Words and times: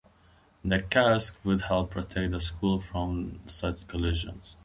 The 0.65 0.81
casque 0.81 1.37
would 1.43 1.61
help 1.61 1.91
protect 1.91 2.31
the 2.31 2.39
skull 2.39 2.79
from 2.79 3.39
such 3.45 3.85
collisions. 3.85 4.55